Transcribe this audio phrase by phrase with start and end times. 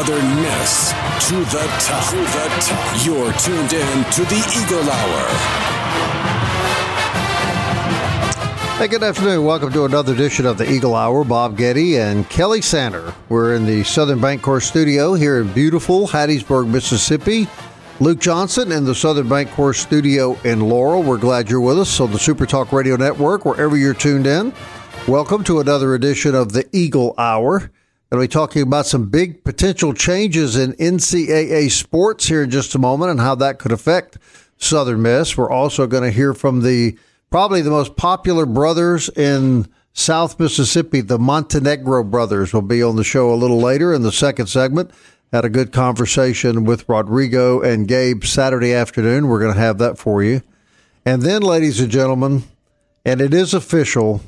[0.00, 0.16] To the
[1.78, 2.08] top.
[2.08, 3.04] To the top.
[3.04, 5.28] You're tuned in to the Eagle Hour.
[8.78, 9.44] Hey, good afternoon.
[9.44, 11.22] Welcome to another edition of the Eagle Hour.
[11.24, 13.12] Bob Getty and Kelly Sander.
[13.28, 17.46] We're in the Southern Bank Bancorp studio here in beautiful Hattiesburg, Mississippi.
[18.00, 21.02] Luke Johnson in the Southern Bancorp studio in Laurel.
[21.02, 24.54] We're glad you're with us on the Super Talk Radio Network, wherever you're tuned in.
[25.06, 27.70] Welcome to another edition of the Eagle Hour.
[28.10, 32.74] Going to be talking about some big potential changes in NCAA sports here in just
[32.74, 34.18] a moment and how that could affect
[34.56, 35.36] Southern Miss.
[35.36, 36.98] We're also going to hear from the
[37.30, 43.04] probably the most popular brothers in South Mississippi, the Montenegro brothers, will be on the
[43.04, 44.90] show a little later in the second segment.
[45.32, 49.28] Had a good conversation with Rodrigo and Gabe Saturday afternoon.
[49.28, 50.42] We're going to have that for you.
[51.06, 52.42] And then, ladies and gentlemen,
[53.04, 54.20] and it is official,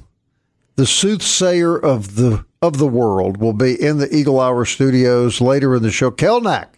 [0.77, 5.75] the soothsayer of the of the world will be in the Eagle Hour studios later
[5.75, 6.13] in the show.
[6.13, 6.69] Kelnack,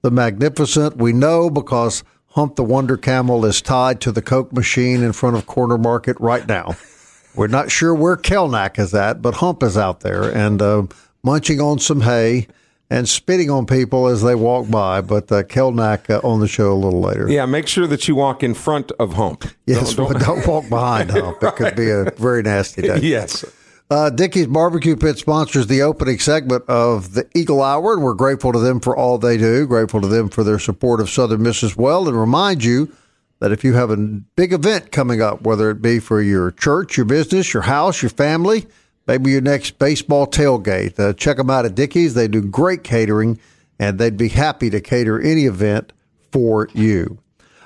[0.00, 5.02] the magnificent, we know because Hump the Wonder Camel is tied to the Coke machine
[5.02, 6.74] in front of Corner Market right now.
[7.36, 10.86] We're not sure where Kelnack is at, but Hump is out there and uh,
[11.22, 12.48] munching on some hay
[12.88, 15.00] and spitting on people as they walk by.
[15.00, 17.30] But uh, Kelnack uh, on the show a little later.
[17.30, 19.44] Yeah, make sure that you walk in front of Hump.
[19.66, 21.42] Yes, don't, don't, don't walk behind Hump.
[21.42, 22.98] It could be a very nasty day.
[23.02, 23.44] yes.
[23.90, 28.52] Uh, Dickey's Barbecue Pit sponsors the opening segment of the Eagle Hour, and we're grateful
[28.52, 29.66] to them for all they do.
[29.66, 32.92] Grateful to them for their support of Southern Miss as well, and remind you
[33.40, 36.96] that if you have a big event coming up, whether it be for your church,
[36.96, 38.68] your business, your house, your family,
[39.08, 42.14] maybe your next baseball tailgate, uh, check them out at Dickey's.
[42.14, 43.40] They do great catering,
[43.80, 45.92] and they'd be happy to cater any event
[46.30, 47.18] for you.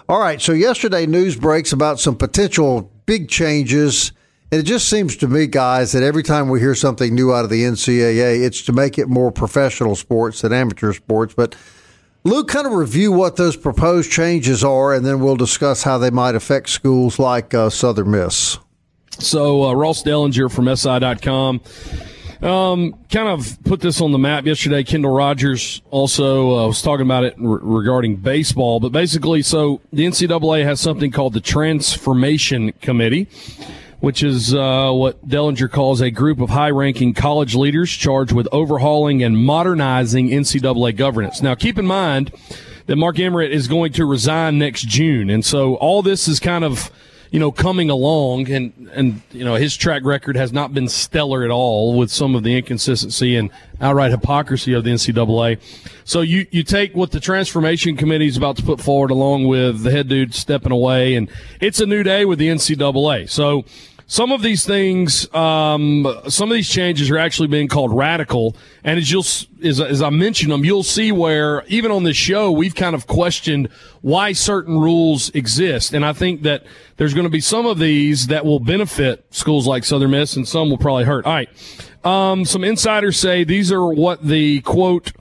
[0.09, 4.13] All right, so yesterday news breaks about some potential big changes
[4.55, 7.43] and it just seems to me, guys, that every time we hear something new out
[7.43, 11.35] of the NCAA, it's to make it more professional sports than amateur sports.
[11.35, 11.57] But
[12.23, 16.11] Luke, kind of review what those proposed changes are, and then we'll discuss how they
[16.11, 18.59] might affect schools like uh, Southern Miss.
[19.19, 21.61] So, uh, Ross Dellenger from SI.com
[22.45, 24.85] um, kind of put this on the map yesterday.
[24.85, 28.79] Kendall Rogers also uh, was talking about it re- regarding baseball.
[28.79, 33.29] But basically, so the NCAA has something called the Transformation Committee
[34.05, 38.47] which is uh, what Dellenger calls a group of high ranking college leaders charged with
[38.53, 41.41] overhauling and modernizing NCAA governance.
[41.41, 42.31] Now, keep in mind
[42.85, 45.31] that Mark Emmert is going to resign next June.
[45.31, 46.91] And so all this is kind of,
[47.31, 51.43] you know, coming along and, and, you know, his track record has not been stellar
[51.43, 53.49] at all with some of the inconsistency and
[53.81, 55.59] outright hypocrisy of the NCAA.
[56.05, 59.83] So you, you take what the transformation committee is about to put forward along with
[59.83, 63.31] the head dude stepping away and it's a new day with the NCAA.
[63.31, 63.65] So,
[64.07, 68.57] some of these things, um, some of these changes are actually being called radical.
[68.83, 69.25] And as you'll,
[69.63, 73.07] as, as I mentioned them, you'll see where even on this show, we've kind of
[73.07, 73.69] questioned
[74.03, 75.95] why certain rules exist.
[75.95, 76.65] And I think that
[76.97, 80.47] there's going to be some of these that will benefit schools like Southern Miss and
[80.47, 81.25] some will probably hurt.
[81.25, 81.49] All right.
[82.05, 85.13] Um, some insiders say these are what the quote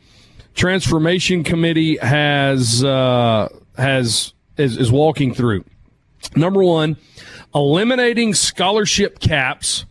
[0.55, 5.63] transformation committee has, uh, has, is, is walking through.
[6.35, 6.97] Number one,
[7.53, 9.85] eliminating scholarship caps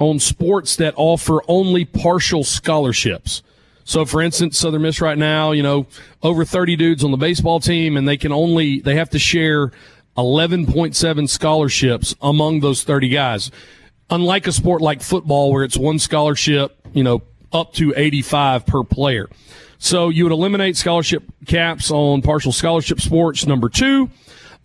[0.00, 3.42] on sports that offer only partial scholarships.
[3.84, 5.86] So, for instance, Southern Miss right now, you know,
[6.22, 9.72] over 30 dudes on the baseball team, and they can only, they have to share
[10.16, 13.50] 11.7 scholarships among those 30 guys.
[14.10, 17.22] Unlike a sport like football, where it's one scholarship, you know,
[17.52, 19.28] up to 85 per player.
[19.78, 23.46] So you would eliminate scholarship caps on partial scholarship sports.
[23.46, 24.10] Number two,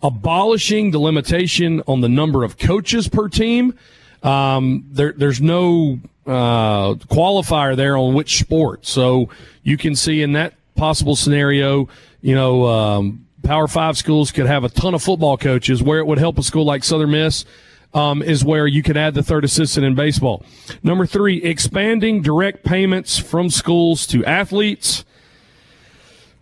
[0.02, 3.74] abolishing the limitation on the number of coaches per team.
[4.22, 9.28] Um, there, there's no uh, qualifier there on which sport, so
[9.62, 11.88] you can see in that possible scenario,
[12.20, 15.82] you know, um, Power Five schools could have a ton of football coaches.
[15.82, 17.44] Where it would help a school like Southern Miss
[17.92, 20.44] um, is where you could add the third assistant in baseball.
[20.82, 25.04] Number three, expanding direct payments from schools to athletes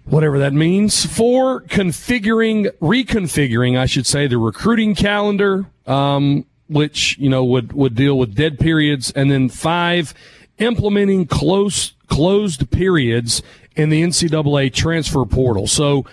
[0.04, 1.06] whatever that means.
[1.06, 5.66] For configuring, reconfiguring, I should say, the recruiting calendar.
[5.86, 10.14] Um, which you know would would deal with dead periods, and then five,
[10.58, 13.42] implementing close closed periods
[13.76, 15.66] in the NCAA transfer portal.
[15.66, 16.04] So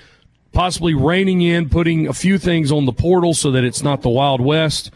[0.51, 4.09] possibly reining in, putting a few things on the portal so that it's not the
[4.09, 4.91] Wild West.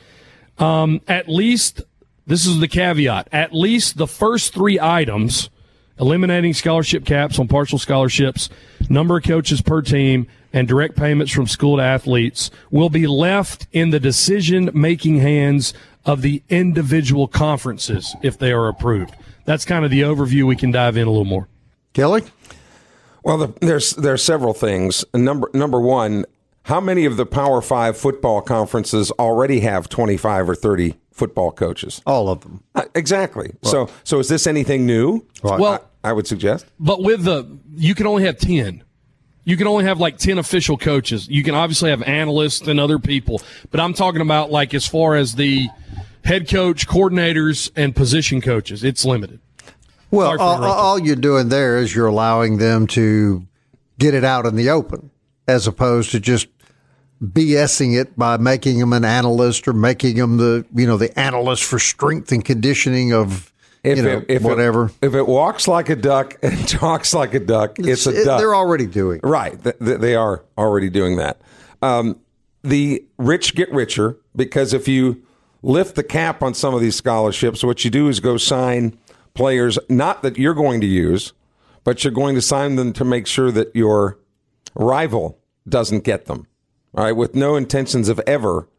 [0.58, 1.82] Um, at least,
[2.26, 5.50] this is the caveat, at least the first three items
[6.04, 8.50] eliminating scholarship caps on partial scholarships,
[8.90, 13.68] number of coaches per team, and direct payments from school to athletes will be left
[13.72, 15.74] in the decision making hands
[16.06, 19.16] of the individual conferences if they are approved.
[19.46, 20.44] That's kind of the overview.
[20.44, 21.48] We can dive in a little more.
[21.94, 22.24] Kelly?
[23.24, 25.06] Well, the, there's there are several things.
[25.14, 26.26] Number number one,
[26.64, 32.02] how many of the Power Five football conferences already have 25 or 30 football coaches?
[32.06, 32.62] All of them.
[32.76, 33.54] Uh, exactly.
[33.64, 35.26] so so is this anything new?
[35.42, 35.60] Right.
[35.60, 36.66] Well, I, I would suggest.
[36.80, 38.84] But with the, you can only have 10.
[39.46, 41.28] You can only have like 10 official coaches.
[41.28, 43.42] You can obviously have analysts and other people,
[43.72, 45.68] but I'm talking about like as far as the
[46.24, 49.40] head coach, coordinators, and position coaches, it's limited.
[50.12, 53.48] Well, all, all you're doing there is you're allowing them to
[53.98, 55.10] get it out in the open,
[55.48, 56.48] as opposed to just
[57.22, 61.64] BSing it by making them an analyst or making them the you know the analyst
[61.64, 63.53] for strength and conditioning of
[63.84, 64.86] If you know it, if whatever.
[64.86, 68.24] It, if it walks like a duck and talks like a duck, it's a It-
[68.26, 68.40] duck.
[68.40, 69.20] They're already doing.
[69.24, 69.62] Right.
[69.62, 71.42] Th- th- they are already doing that.
[71.82, 72.20] Um,
[72.64, 75.22] the rich get richer because if you
[75.62, 78.98] lift the cap on some of these scholarships, what you do is go sign
[79.34, 81.34] players, not that you're going to use,
[81.84, 84.18] but you're going to sign them to make sure that your
[84.76, 85.38] rival
[85.68, 86.48] doesn't get them.
[86.96, 87.12] All right.
[87.12, 88.70] With no intentions of ever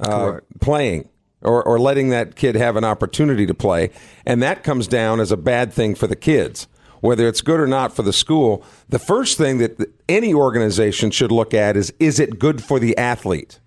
[0.00, 1.08] uh, playing
[1.44, 3.90] or, or letting that kid have an opportunity to play.
[4.26, 6.66] And that comes down as a bad thing for the kids,
[7.00, 8.64] whether it's good or not for the school.
[8.88, 12.96] The first thing that any organization should look at is is it good for the
[12.96, 13.60] athlete?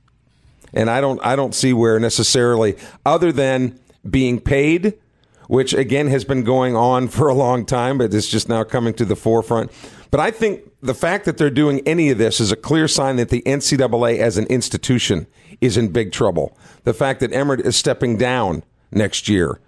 [0.74, 2.76] And I don't I don't see where necessarily
[3.06, 4.96] other than being paid,
[5.48, 8.94] which again has been going on for a long time, but it's just now coming
[8.96, 9.72] to the forefront.
[10.10, 13.18] But I think the fact that they're doing any of this is a clear sign
[13.18, 15.28] that the NCAA as an institution
[15.62, 16.58] is in big trouble.
[16.84, 19.60] The fact that Emmert is stepping down next year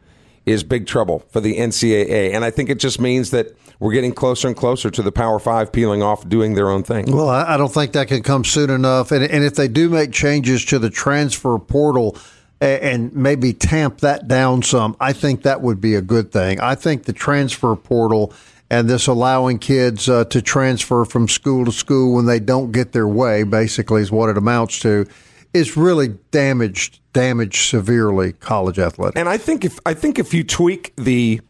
[0.45, 2.33] is big trouble for the NCAA.
[2.33, 5.39] And I think it just means that we're getting closer and closer to the Power
[5.39, 7.11] Five peeling off, doing their own thing.
[7.11, 9.11] Well, I don't think that can come soon enough.
[9.11, 12.17] And, and if they do make changes to the transfer portal
[12.61, 16.59] and maybe tamp that down some, I think that would be a good thing.
[16.59, 18.33] I think the transfer portal
[18.69, 22.91] and this allowing kids uh, to transfer from school to school when they don't get
[22.91, 25.07] their way, basically, is what it amounts to,
[25.53, 29.19] is really damaged, damaged severely college athletics.
[29.19, 31.41] And I think if I think if you tweak the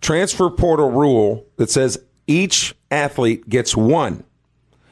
[0.00, 4.24] transfer portal rule that says each athlete gets one,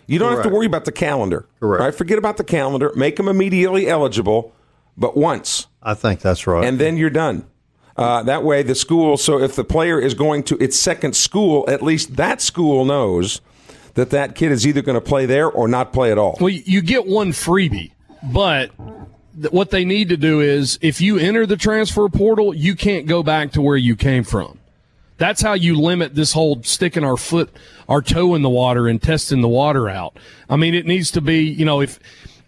[0.06, 1.47] you don't have to worry about the calendar.
[1.61, 1.83] Correct.
[1.83, 1.95] Right?
[1.95, 2.93] Forget about the calendar.
[2.97, 4.55] Make them immediately eligible,
[4.97, 6.65] but once, I think that's right.
[6.65, 7.47] and then you're done.
[7.97, 9.17] Uh, that way, the school.
[9.17, 13.41] So if the player is going to its second school, at least that school knows
[13.95, 16.39] that that kid is either going to play there or not play at all.
[16.41, 17.91] Well, you get one freebie,
[18.23, 18.70] but
[19.41, 23.06] th- what they need to do is if you enter the transfer portal, you can't
[23.06, 24.59] go back to where you came from.
[25.17, 27.50] That's how you limit this whole sticking our foot,
[27.88, 30.17] our toe in the water and testing the water out.
[30.49, 31.99] I mean, it needs to be, you know, if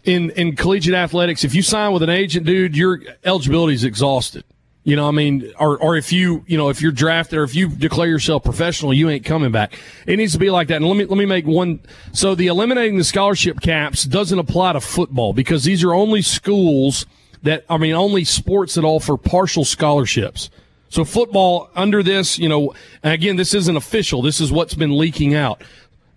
[0.05, 4.44] in, in collegiate athletics, if you sign with an agent, dude, your eligibility is exhausted.
[4.90, 7.54] You know, I mean, or, or if you, you know, if you're drafted or if
[7.54, 9.78] you declare yourself professional, you ain't coming back.
[10.04, 10.78] It needs to be like that.
[10.78, 11.78] And let me, let me make one.
[12.12, 17.06] So the eliminating the scholarship caps doesn't apply to football because these are only schools
[17.44, 20.50] that, I mean, only sports that offer partial scholarships.
[20.88, 24.23] So football under this, you know, again, this isn't official.
[24.23, 25.62] This is what's been leaking out.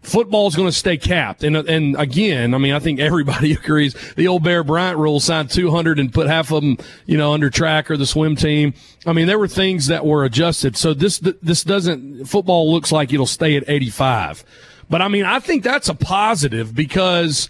[0.03, 3.95] Football is going to stay capped, and and again, I mean, I think everybody agrees.
[4.15, 7.49] The old Bear Bryant rule signed 200 and put half of them, you know, under
[7.49, 8.73] track or the swim team.
[9.05, 10.75] I mean, there were things that were adjusted.
[10.75, 14.43] So this this doesn't football looks like it'll stay at 85,
[14.89, 17.49] but I mean, I think that's a positive because,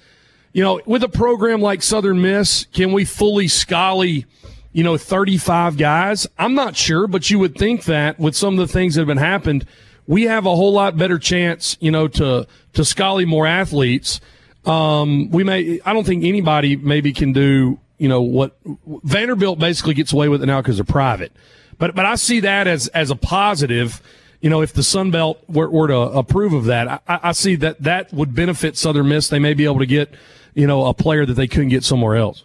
[0.53, 4.25] you know, with a program like Southern Miss, can we fully scully?
[4.73, 6.27] you know, 35 guys.
[6.37, 9.07] I'm not sure, but you would think that with some of the things that have
[9.07, 9.65] been happened,
[10.07, 14.19] we have a whole lot better chance, you know, to, to scully more athletes.
[14.65, 19.93] Um, we may, I don't think anybody maybe can do, you know, what Vanderbilt basically
[19.93, 21.31] gets away with it now because they're private.
[21.77, 24.01] But, but I see that as, as a positive.
[24.41, 27.55] You know, if the Sun Belt were, were to approve of that, I, I see
[27.57, 29.29] that that would benefit Southern Miss.
[29.29, 30.13] They may be able to get,
[30.53, 32.43] you know, a player that they couldn't get somewhere else.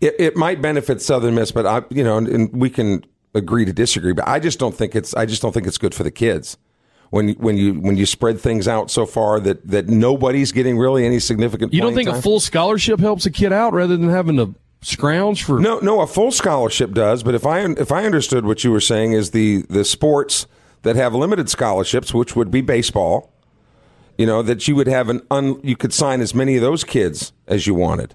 [0.00, 3.64] It, it might benefit Southern Miss, but I, you know, and, and we can agree
[3.64, 4.12] to disagree.
[4.12, 5.14] But I just don't think it's.
[5.14, 6.58] I just don't think it's good for the kids
[7.12, 10.78] when you, when you when you spread things out so far that that nobody's getting
[10.78, 11.74] really any significant.
[11.74, 12.18] You don't think time.
[12.18, 16.00] a full scholarship helps a kid out rather than having to scrounge for No, no,
[16.00, 17.22] a full scholarship does.
[17.22, 20.46] But if I if I understood what you were saying is the the sports
[20.84, 23.30] that have limited scholarships, which would be baseball,
[24.16, 26.82] you know, that you would have an un, you could sign as many of those
[26.82, 28.14] kids as you wanted.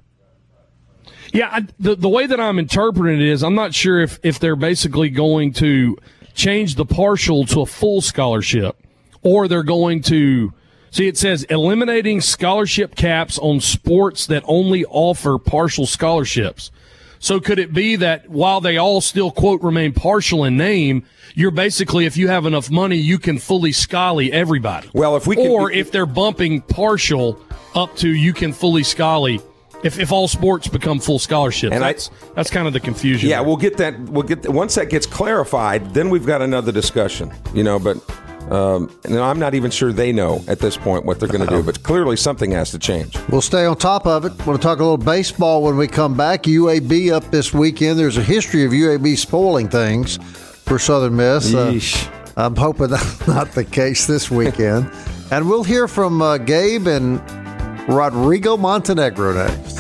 [1.32, 4.40] Yeah, I, the the way that I'm interpreting it is, I'm not sure if if
[4.40, 5.98] they're basically going to
[6.34, 8.76] change the partial to a full scholarship,
[9.28, 10.54] or they're going to
[10.92, 11.08] see.
[11.08, 16.72] It says eliminating scholarship caps on sports that only offer partial scholarships.
[17.20, 21.04] So could it be that while they all still quote remain partial in name,
[21.34, 24.90] you're basically if you have enough money, you can fully scully everybody.
[24.94, 27.40] Well, if we can- or if they're bumping partial
[27.76, 29.42] up to you can fully scully.
[29.84, 33.30] If, if all sports become full scholarships, And I- that's that's kind of the confusion.
[33.30, 33.48] Yeah, there.
[33.48, 34.00] we'll get that.
[34.00, 37.32] We'll get once that gets clarified, then we've got another discussion.
[37.54, 37.98] You know, but
[38.52, 41.56] um, and I'm not even sure they know at this point what they're going to
[41.56, 41.64] do.
[41.64, 43.18] But clearly, something has to change.
[43.30, 44.34] We'll stay on top of it.
[44.46, 46.44] We'll talk a little baseball when we come back.
[46.44, 48.00] UAB up this weekend.
[48.00, 50.18] There's a history of UAB spoiling things
[50.66, 51.54] for Southern Miss.
[51.54, 51.80] Uh,
[52.38, 54.92] I'm hoping that's not the case this weekend.
[55.32, 57.20] and we'll hear from uh, Gabe and
[57.90, 59.77] Rodrigo Montenegro next.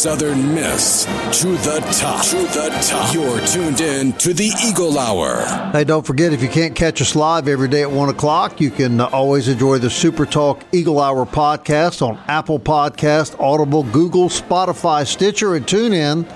[0.00, 1.04] Southern Miss
[1.42, 2.24] to the top.
[2.24, 3.14] To the top.
[3.14, 5.44] You're tuned in to the Eagle Hour.
[5.72, 8.70] Hey, don't forget if you can't catch us live every day at 1 o'clock, you
[8.70, 14.30] can uh, always enjoy the Super Talk Eagle Hour podcast on Apple Podcast, Audible, Google,
[14.30, 16.26] Spotify, Stitcher, and TuneIn.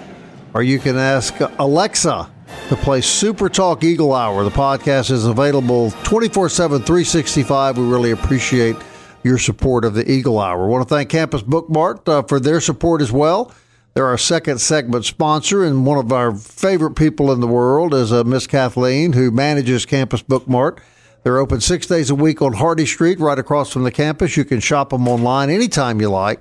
[0.53, 2.31] Or you can ask Alexa
[2.69, 4.45] to play Super Talk Eagle Hour.
[4.45, 7.79] The podcast is available 24 7, 365.
[7.79, 8.77] We really appreciate
[9.25, 10.65] your support of the Eagle Hour.
[10.65, 13.53] I want to thank Campus Bookmart uh, for their support as well.
[13.95, 18.13] They're our second segment sponsor, and one of our favorite people in the world is
[18.13, 20.81] uh, Miss Kathleen, who manages Campus Bookmart.
[21.23, 24.37] They're open six days a week on Hardy Street, right across from the campus.
[24.37, 26.41] You can shop them online anytime you like.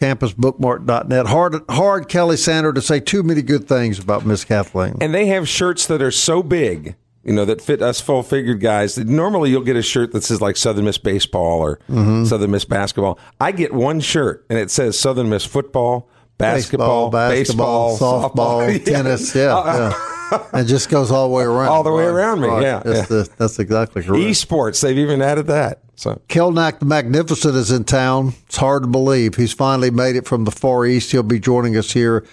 [0.00, 1.26] CampusBookmart.net.
[1.26, 4.96] Hard, hard Kelly Sander to say too many good things about Miss Kathleen.
[5.00, 8.60] And they have shirts that are so big, you know, that fit us full figured
[8.60, 8.98] guys.
[8.98, 12.24] Normally you'll get a shirt that says like Southern Miss baseball or Mm-hmm.
[12.24, 13.18] Southern Miss basketball.
[13.40, 18.92] I get one shirt and it says Southern Miss football, basketball, basketball, baseball, softball, Yeah.
[18.92, 19.34] tennis.
[19.34, 19.92] Yeah,
[20.32, 20.46] yeah.
[20.60, 21.68] it just goes all the way around.
[21.68, 22.62] All the way Right, around me, right.
[22.62, 23.16] yeah, That's, yeah.
[23.16, 24.22] The, that's exactly correct.
[24.24, 25.80] Esports, they've even added that.
[25.96, 28.32] So Kelnack the Magnificent is in town.
[28.46, 29.36] It's hard to believe.
[29.36, 31.12] He's finally made it from the Far East.
[31.12, 32.24] He'll be joining us here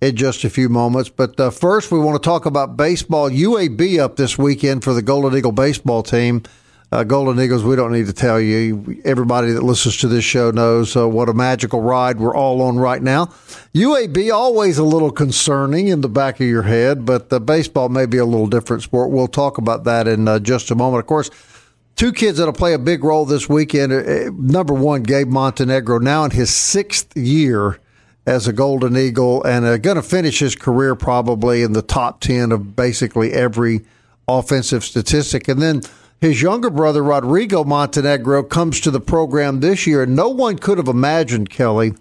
[0.00, 1.08] in just a few moments.
[1.10, 3.30] But uh, first, we want to talk about baseball.
[3.30, 6.42] UAB up this weekend for the Golden Eagle baseball team.
[6.92, 9.00] Uh, Golden Eagles, we don't need to tell you.
[9.04, 12.78] Everybody that listens to this show knows uh, what a magical ride we're all on
[12.78, 13.26] right now.
[13.74, 18.06] UAB, always a little concerning in the back of your head, but the baseball may
[18.06, 19.10] be a little different sport.
[19.10, 21.00] We'll talk about that in uh, just a moment.
[21.00, 21.30] Of course,
[21.96, 23.92] Two kids that'll play a big role this weekend.
[23.92, 27.78] Uh, Number one, Gabe Montenegro, now in his sixth year
[28.26, 32.20] as a Golden Eagle, and uh, going to finish his career probably in the top
[32.20, 33.80] 10 of basically every
[34.28, 35.48] offensive statistic.
[35.48, 35.82] And then
[36.20, 40.04] his younger brother, Rodrigo Montenegro, comes to the program this year.
[40.06, 41.94] No one could have imagined, Kelly,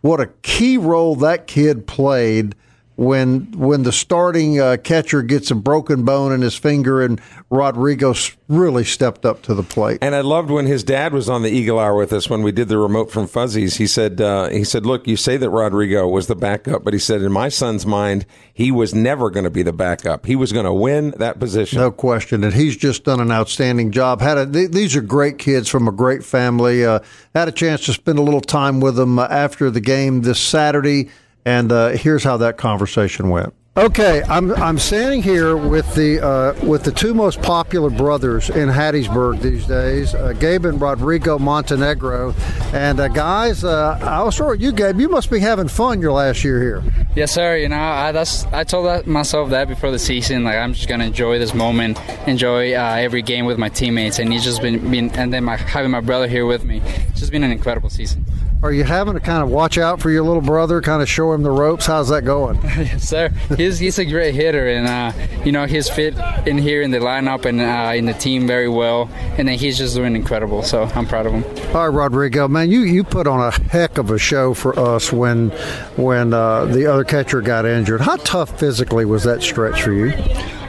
[0.00, 2.54] what a key role that kid played
[3.00, 8.12] when when the starting uh, catcher gets a broken bone in his finger and Rodrigo
[8.46, 9.98] really stepped up to the plate.
[10.02, 12.52] And I loved when his dad was on the Eagle Hour with us when we
[12.52, 13.78] did the remote from Fuzzies.
[13.78, 16.98] He said, uh, "He said, look, you say that Rodrigo was the backup, but he
[16.98, 20.26] said in my son's mind, he was never going to be the backup.
[20.26, 23.92] He was going to win that position." No question, and he's just done an outstanding
[23.92, 24.20] job.
[24.20, 26.84] Had a, th- these are great kids from a great family.
[26.84, 27.00] Uh,
[27.34, 30.38] had a chance to spend a little time with them uh, after the game this
[30.38, 31.08] Saturday,
[31.44, 33.54] and uh, here's how that conversation went.
[33.76, 38.68] Okay, I'm I'm standing here with the uh, with the two most popular brothers in
[38.68, 42.34] Hattiesburg these days, uh, Gabe and Rodrigo Montenegro.
[42.72, 44.98] And uh, guys, uh, I'll start with you, Gabe.
[44.98, 46.82] You must be having fun your last year here.
[47.14, 47.58] Yes, sir.
[47.58, 50.42] You know, I that's I told that, myself that before the season.
[50.42, 54.32] Like I'm just gonna enjoy this moment, enjoy uh, every game with my teammates, and
[54.32, 56.82] he's just been, been and then my, having my brother here with me.
[57.08, 58.26] It's just been an incredible season.
[58.62, 61.32] Are you having to kind of watch out for your little brother, kind of show
[61.32, 61.86] him the ropes?
[61.86, 62.56] How's that going?
[62.62, 63.30] yes, sir.
[63.56, 65.12] He's he's a great hitter, and uh,
[65.46, 66.14] you know he's fit
[66.46, 69.78] in here in the lineup and uh, in the team very well, and then he's
[69.78, 70.62] just doing incredible.
[70.62, 71.44] So I'm proud of him.
[71.74, 75.10] All right, Rodrigo, man, you, you put on a heck of a show for us
[75.10, 75.48] when
[75.96, 78.02] when uh, the other catcher got injured.
[78.02, 80.12] How tough physically was that stretch for you?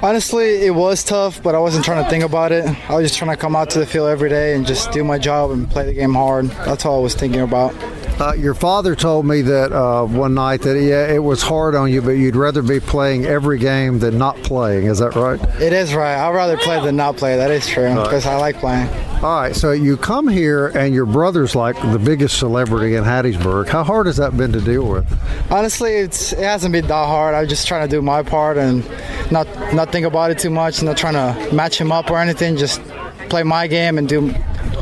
[0.04, 2.66] Honestly, it was tough, but I wasn't trying to think about it.
[2.90, 5.04] I was just trying to come out to the field every day and just do
[5.04, 6.48] my job and play the game hard.
[6.48, 7.76] That's all I was thinking about.
[8.20, 11.92] Uh, your father told me that uh, one night that yeah, it was hard on
[11.92, 14.86] you, but you'd rather be playing every game than not playing.
[14.86, 15.40] Is that right?
[15.62, 16.16] It is right.
[16.16, 17.36] I'd rather play than not play.
[17.38, 18.88] That is true because I like playing.
[19.24, 23.68] All right, so you come here and your brother's like the biggest celebrity in Hattiesburg.
[23.68, 25.06] How hard has that been to deal with?
[25.52, 27.36] Honestly, it's it hasn't been that hard.
[27.36, 28.84] I'm just trying to do my part and
[29.32, 30.82] not not think about it too much.
[30.82, 32.58] Not trying to match him up or anything.
[32.58, 32.82] Just
[33.30, 34.34] play my game and do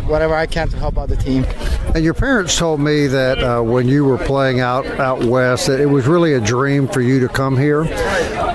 [0.09, 1.45] whatever I can to help out the team.
[1.95, 5.79] And your parents told me that uh, when you were playing out out west, that
[5.79, 7.85] it was really a dream for you to come here.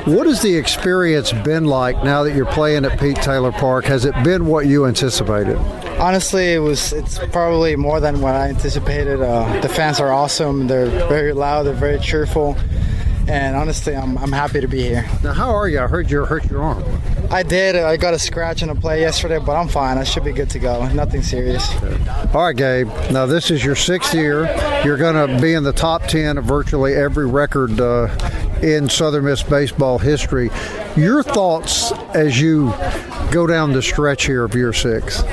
[0.04, 3.86] What has the experience been like now that you're playing at Pete Taylor Park?
[3.86, 5.56] Has it been what you anticipated?
[5.98, 6.92] Honestly, it was.
[6.92, 9.22] It's probably more than what I anticipated.
[9.22, 10.66] Uh, the fans are awesome.
[10.66, 11.62] They're very loud.
[11.62, 12.56] They're very cheerful.
[13.26, 15.08] And honestly, I'm, I'm happy to be here.
[15.22, 15.80] Now, how are you?
[15.80, 16.84] I heard you hurt your arm.
[17.34, 17.74] I did.
[17.74, 19.98] I got a scratch in a play yesterday, but I'm fine.
[19.98, 20.86] I should be good to go.
[20.90, 21.68] Nothing serious.
[22.32, 22.86] All right, Gabe.
[23.10, 24.44] Now, this is your sixth year.
[24.84, 28.06] You're going to be in the top 10 of virtually every record uh,
[28.62, 30.48] in Southern Miss baseball history.
[30.94, 32.72] Your thoughts as you
[33.32, 35.24] go down the stretch here of year six?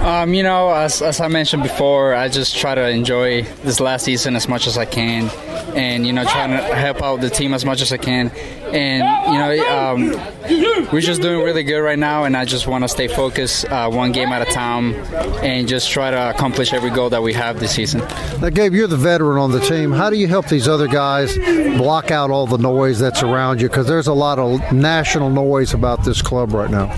[0.00, 4.04] Um, you know, as, as I mentioned before, I just try to enjoy this last
[4.04, 5.28] season as much as I can,
[5.76, 8.32] and you know, trying to help out the team as much as I can.
[8.72, 12.84] And you know, um, we're just doing really good right now, and I just want
[12.84, 14.94] to stay focused, uh, one game at a time,
[15.42, 18.00] and just try to accomplish every goal that we have this season.
[18.40, 19.92] Now, Gabe, you're the veteran on the team.
[19.92, 21.36] How do you help these other guys
[21.76, 23.68] block out all the noise that's around you?
[23.68, 26.88] Because there's a lot of national noise about this club right now.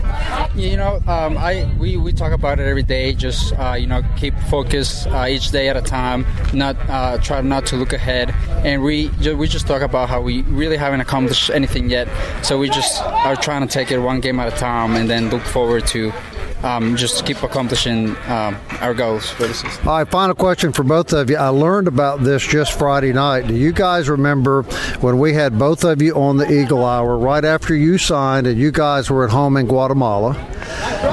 [0.55, 3.13] You know, um, I we, we talk about it every day.
[3.13, 6.27] Just uh, you know, keep focused uh, each day at a time.
[6.53, 8.35] Not uh, try not to look ahead,
[8.65, 12.09] and we we just talk about how we really haven't accomplished anything yet.
[12.45, 15.31] So we just are trying to take it one game at a time, and then
[15.31, 16.13] look forward to
[16.63, 19.89] um, just keep accomplishing um, our goals for the season.
[19.89, 21.37] All right, final question for both of you.
[21.37, 23.47] I learned about this just Friday night.
[23.47, 24.63] Do you guys remember
[25.01, 28.59] when we had both of you on the Eagle Hour right after you signed and
[28.59, 30.35] you guys were at home in Guatemala?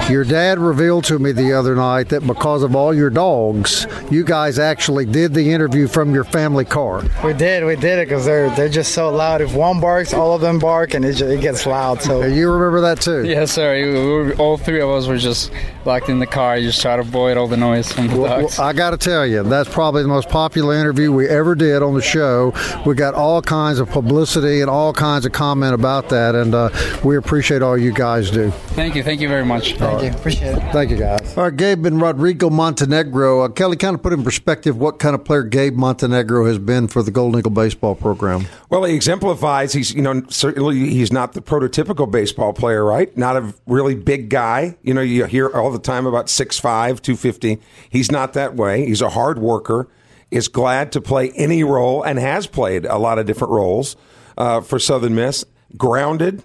[0.10, 4.24] Your dad revealed to me the other night that because of all your dogs, you
[4.24, 7.04] guys actually did the interview from your family car.
[7.24, 9.42] We did, we did it because they're they're just so loud.
[9.42, 12.02] If one barks, all of them bark, and it, just, it gets loud.
[12.02, 13.26] So you remember that too?
[13.26, 13.76] Yes, sir.
[13.76, 15.52] We were, all three of us were just
[15.88, 16.58] locked in the car.
[16.58, 18.58] You just try to avoid all the noise from the well, dogs.
[18.60, 21.82] Well, I got to tell you, that's probably the most popular interview we ever did
[21.82, 22.54] on the show.
[22.86, 26.70] We got all kinds of publicity and all kinds of comment about that, and uh,
[27.04, 28.52] we appreciate all you guys do.
[28.76, 29.76] Thank you, thank you very much.
[29.76, 30.72] Thank you, appreciate it.
[30.74, 31.36] Thank you, guys.
[31.38, 33.42] All right, Gabe and Rodrigo Montenegro.
[33.42, 36.90] Uh, Kelly, kind of put in perspective what kind of player Gabe Montenegro has been
[36.90, 38.46] for the Golden Eagle baseball program.
[38.70, 39.72] Well, he exemplifies.
[39.72, 43.16] He's you know certainly he's not the prototypical baseball player, right?
[43.18, 44.78] Not a really big guy.
[44.84, 46.62] You know, you hear all the time about 6'5",
[47.02, 47.60] 250.
[47.90, 48.86] He's not that way.
[48.86, 49.88] He's a hard worker.
[50.30, 53.96] Is glad to play any role and has played a lot of different roles
[54.38, 55.46] uh, for Southern Miss.
[55.78, 56.44] Grounded,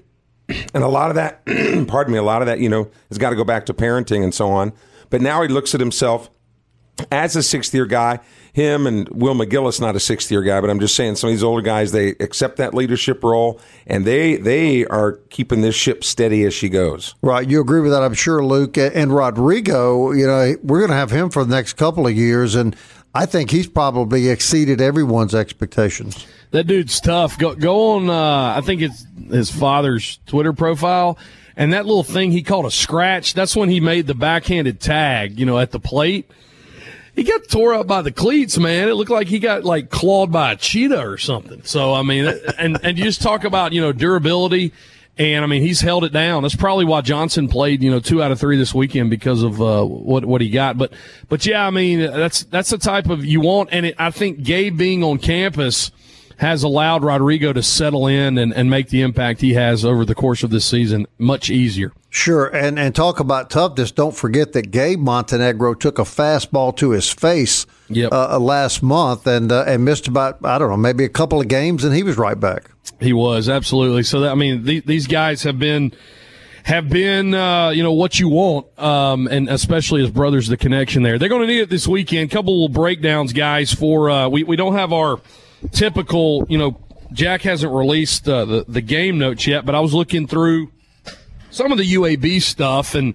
[0.74, 1.44] and a lot of that,
[1.88, 4.22] pardon me, a lot of that, you know, has got to go back to parenting
[4.22, 4.72] and so on.
[5.10, 6.30] But now he looks at himself
[7.10, 8.20] as a sixth year guy.
[8.52, 11.32] Him and Will McGillis, not a sixth year guy, but I'm just saying some of
[11.34, 16.04] these older guys, they accept that leadership role and they they are keeping this ship
[16.04, 17.14] steady as she goes.
[17.22, 17.48] Right.
[17.48, 18.76] You agree with that, I'm sure, Luke.
[18.76, 22.54] And Rodrigo, you know, we're going to have him for the next couple of years.
[22.54, 22.76] And
[23.14, 26.26] I think he's probably exceeded everyone's expectations.
[26.50, 27.38] That dude's tough.
[27.38, 28.10] Go go on.
[28.10, 31.18] Uh, I think it's his father's Twitter profile,
[31.56, 33.32] and that little thing he called a scratch.
[33.32, 35.38] That's when he made the backhanded tag.
[35.38, 36.30] You know, at the plate,
[37.14, 38.58] he got tore up by the cleats.
[38.58, 41.62] Man, it looked like he got like clawed by a cheetah or something.
[41.64, 42.26] So I mean,
[42.58, 44.72] and and you just talk about you know durability.
[45.18, 46.42] And I mean, he's held it down.
[46.42, 49.60] That's probably why Johnson played, you know, two out of three this weekend because of
[49.60, 50.78] uh, what what he got.
[50.78, 50.94] But
[51.28, 53.68] but yeah, I mean, that's that's the type of you want.
[53.72, 55.90] And it, I think Gabe being on campus
[56.42, 60.14] has allowed Rodrigo to settle in and, and make the impact he has over the
[60.14, 61.92] course of this season much easier.
[62.10, 63.92] Sure, and and talk about toughness.
[63.92, 68.12] Don't forget that Gabe Montenegro took a fastball to his face yep.
[68.12, 71.46] uh, last month and uh, and missed about I don't know maybe a couple of
[71.46, 72.70] games, and he was right back.
[73.00, 74.02] He was absolutely.
[74.02, 75.92] So that, I mean, th- these guys have been
[76.64, 81.04] have been uh, you know what you want, um, and especially as brothers, the connection
[81.04, 81.20] there.
[81.20, 82.32] They're going to need it this weekend.
[82.32, 83.72] Couple of breakdowns, guys.
[83.72, 85.20] For uh, we we don't have our
[85.70, 86.78] typical, you know,
[87.12, 90.70] Jack hasn't released uh, the the game notes yet, but I was looking through
[91.50, 93.14] some of the UAB stuff and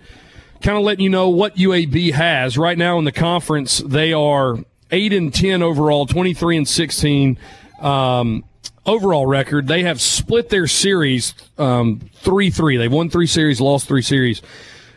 [0.61, 3.79] kind of letting you know what UAB has right now in the conference.
[3.79, 4.57] They are
[4.91, 7.37] eight and ten overall, twenty three and sixteen.
[7.81, 8.43] Um,
[8.85, 12.77] overall record, they have split their series um, three three.
[12.77, 14.41] They've won three series, lost three series.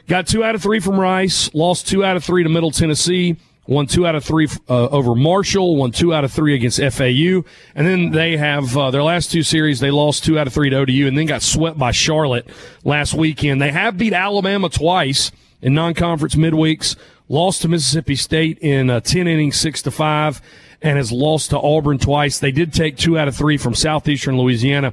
[0.09, 3.37] Got two out of three from Rice, lost two out of three to Middle Tennessee,
[3.71, 7.45] won two out of three uh, over Marshall, won two out of three against FAU,
[7.75, 9.79] and then they have uh, their last two series.
[9.79, 12.49] They lost two out of three to ODU, and then got swept by Charlotte
[12.85, 13.63] last weekend.
[13.63, 15.31] They have beat Alabama twice
[15.63, 16.97] in non-conference midweeks,
[17.29, 20.43] lost to Mississippi State in uh, ten innings, six to five,
[20.83, 22.41] and has lost to Auburn twice.
[22.41, 24.93] They did take two out of three from Southeastern Louisiana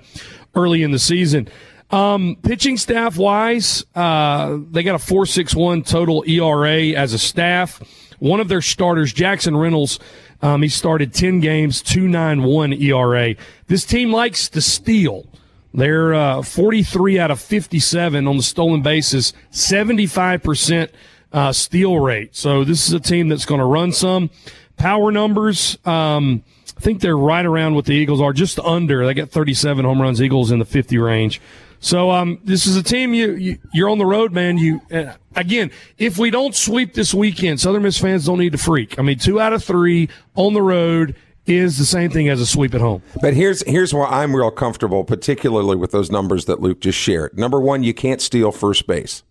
[0.54, 1.48] early in the season.
[1.90, 7.82] Um, pitching staff wise, uh, they got a 4.61 total ERA as a staff.
[8.20, 10.00] One of their starters, Jackson Reynolds,
[10.42, 13.36] um, he started 10 games, 2.91 ERA.
[13.68, 15.26] This team likes to steal.
[15.74, 20.90] They're uh, 43 out of 57 on the stolen bases, 75%
[21.34, 22.36] uh, steal rate.
[22.36, 24.30] So this is a team that's going to run some.
[24.78, 26.44] Power numbers, um,
[26.78, 29.06] I think they're right around what the Eagles are, just under.
[29.06, 31.42] They got 37 home runs, Eagles in the 50 range.
[31.80, 34.58] So um, this is a team you, you you're on the road, man.
[34.58, 38.58] You uh, again, if we don't sweep this weekend, Southern Miss fans don't need to
[38.58, 38.98] freak.
[38.98, 42.46] I mean, two out of three on the road is the same thing as a
[42.46, 43.02] sweep at home.
[43.22, 47.38] But here's here's why I'm real comfortable, particularly with those numbers that Luke just shared.
[47.38, 49.24] Number one, you can't steal first base.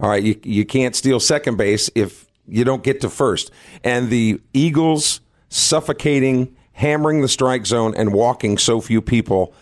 [0.00, 3.50] All right, you you can't steal second base if you don't get to first.
[3.82, 9.52] And the Eagles suffocating, hammering the strike zone, and walking so few people,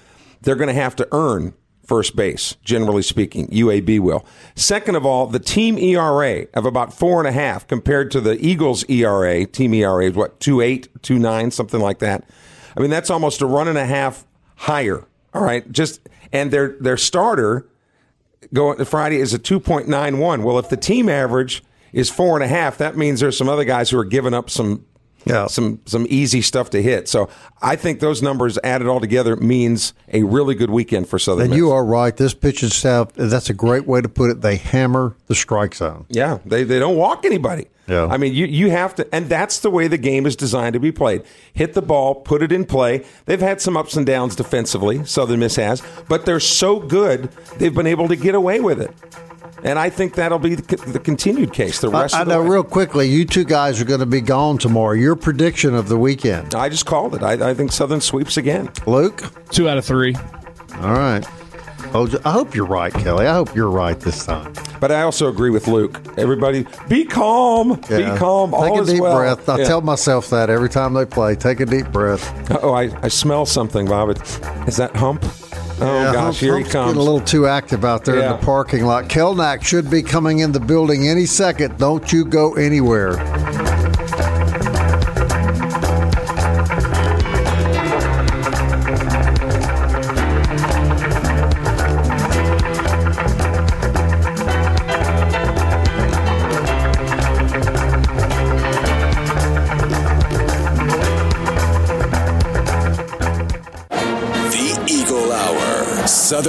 [0.43, 1.55] they're going to have to earn
[1.87, 3.49] first base, generally speaking.
[3.49, 4.25] UAB will.
[4.55, 8.39] Second of all, the team ERA of about four and a half compared to the
[8.45, 12.25] Eagles ERA, team ERA is what, two eight, two nine, something like that.
[12.77, 15.05] I mean, that's almost a run and a half higher.
[15.33, 15.71] All right.
[15.71, 16.01] Just,
[16.33, 17.67] and their, their starter
[18.53, 20.43] going Friday is a 2.91.
[20.43, 23.65] Well, if the team average is four and a half, that means there's some other
[23.65, 24.85] guys who are giving up some
[25.27, 25.49] Yeah.
[25.49, 27.09] some some easy stuff to hit.
[27.09, 27.29] So
[27.61, 31.51] I think those numbers added all together means a really good weekend for Southern And
[31.51, 31.57] Miss.
[31.59, 32.17] you are right.
[32.17, 34.41] This pitching staff, that's a great way to put it.
[34.41, 36.07] They hammer the strike zone.
[36.09, 37.67] Yeah, they, they don't walk anybody.
[37.89, 38.07] Yeah.
[38.07, 40.81] I mean, you, you have to, and that's the way the game is designed to
[40.81, 41.23] be played.
[41.53, 43.05] Hit the ball, put it in play.
[43.27, 47.75] They've had some ups and downs defensively, Southern Miss has, but they're so good, they've
[47.75, 48.93] been able to get away with it.
[49.67, 52.43] And I think that'll be the, the continued case the rest I of the know
[52.43, 52.49] way.
[52.51, 54.93] real quickly, you two guys are going to be gone tomorrow.
[54.93, 56.55] Your prediction of the weekend.
[56.55, 57.23] I just called it.
[57.25, 58.71] I, I think Southern sweeps again.
[58.87, 59.23] Luke?
[59.51, 60.15] Two out of three.
[60.77, 61.27] All right.
[61.95, 63.27] Oh, I hope you're right, Kelly.
[63.27, 64.53] I hope you're right this time.
[64.81, 66.01] But I also agree with Luke.
[66.19, 67.81] Everybody, be calm.
[67.89, 68.13] Yeah.
[68.13, 68.51] Be calm.
[68.51, 69.17] Take All a is deep well.
[69.17, 69.49] breath.
[69.49, 69.65] I Yeah.
[69.67, 71.35] tell myself that every time they play.
[71.37, 72.25] Take a deep breath.
[72.63, 74.11] Oh, I, I smell something, Bob.
[74.69, 75.25] Is that Hump?
[75.81, 76.87] Oh, Yeah, gosh, Hump's- here he comes.
[76.95, 79.09] Getting a little too active out there in the parking lot.
[79.09, 81.77] Kelnack should be coming in the building any second.
[81.79, 83.17] Don't you go anywhere.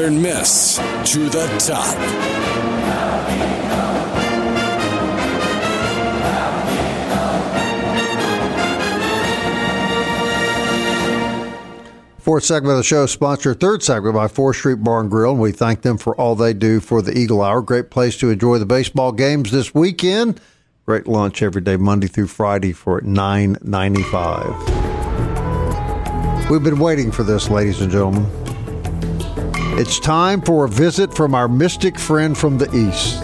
[0.08, 0.78] Southern Miss
[1.12, 1.98] to the top.
[12.20, 15.42] Fourth segment of the show, sponsored third segment by Fourth Street Bar and Grill, and
[15.42, 17.62] we thank them for all they do for the Eagle Hour.
[17.62, 20.40] Great place to enjoy the baseball games this weekend.
[20.86, 24.56] Great lunch every day, Monday through Friday, for nine ninety five.
[26.50, 28.26] We've been waiting for this, ladies and gentlemen.
[29.80, 33.24] It's time for a visit from our mystic friend from the east,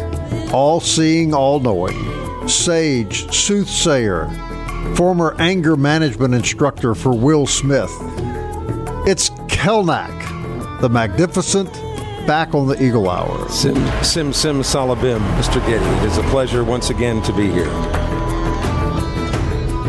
[0.53, 4.27] all seeing, all knowing, sage, soothsayer,
[4.95, 7.89] former anger management instructor for Will Smith.
[9.07, 11.73] It's Kelnack, the magnificent,
[12.27, 13.49] back on the Eagle Hour.
[13.49, 15.59] Sim, sim, sim, salabim, Mr.
[15.65, 15.83] Getty.
[15.83, 17.65] It is a pleasure once again to be here.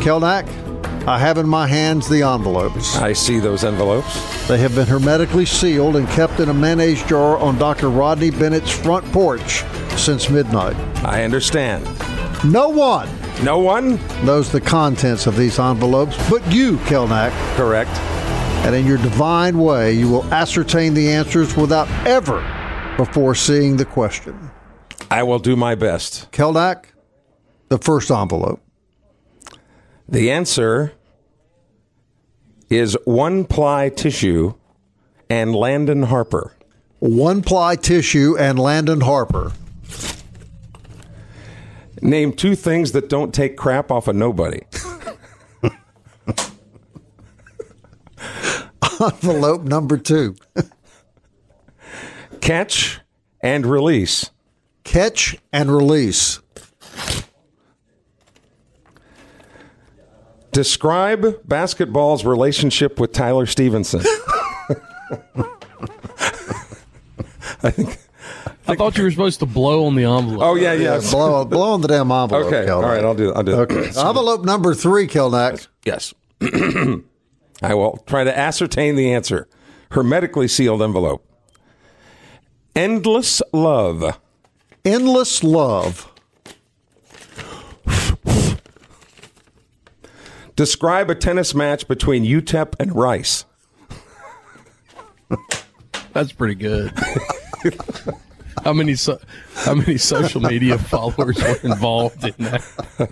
[0.01, 0.64] Kelnack,
[1.07, 2.97] I have in my hands the envelopes.
[2.97, 4.49] I see those envelopes.
[4.49, 7.91] They have been hermetically sealed and kept in a mayonnaise jar on Dr.
[7.91, 9.65] Rodney Bennett's front porch
[9.99, 10.77] since midnight.
[11.05, 11.85] I understand.
[12.43, 13.09] No one
[13.43, 13.99] No one?
[14.25, 17.33] knows the contents of these envelopes but you, Kelnack.
[17.57, 17.91] Correct.
[18.65, 22.41] And in your divine way, you will ascertain the answers without ever
[22.97, 24.51] before seeing the question.
[25.11, 26.33] I will do my best.
[26.33, 26.87] Kelnack,
[27.69, 28.63] the first envelope.
[30.09, 30.93] The answer
[32.71, 34.55] is one ply tissue
[35.31, 36.55] and Landon Harper.
[36.99, 39.53] One ply tissue and Landon Harper.
[42.01, 44.61] Name two things that don't take crap off of nobody.
[49.01, 50.37] envelope number two.
[52.41, 53.01] Catch
[53.41, 54.31] and release.
[54.85, 56.41] Catch and release.
[60.55, 64.01] Describe basketball's relationship with Tyler Stevenson.
[67.63, 67.99] I think.
[68.69, 70.41] I thought you were supposed to blow on the envelope.
[70.43, 71.01] Oh yeah, yeah.
[71.11, 72.47] Blow, blow on the damn envelope.
[72.47, 72.89] Okay, all Kelnack.
[72.89, 73.05] right.
[73.05, 73.33] I'll do.
[73.35, 73.53] I'll do.
[73.63, 73.87] Okay.
[73.89, 75.67] Envelope number three, Kelnack.
[75.85, 76.15] Yes.
[76.41, 79.49] I will try to ascertain the answer.
[79.91, 81.27] Hermetically sealed envelope.
[82.77, 84.21] Endless love.
[84.85, 86.14] Endless love.
[90.57, 93.45] Describe a tennis match between UTEP and Rice.
[96.13, 96.93] That's pretty good.
[98.65, 99.19] how many so,
[99.55, 103.11] how many social media followers were involved in that?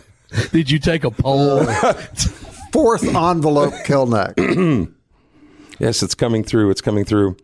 [0.52, 1.64] Did you take a poll?
[2.72, 4.92] Fourth envelope, Kelnack.
[5.78, 6.70] Yes, it's coming through.
[6.70, 7.36] It's coming through.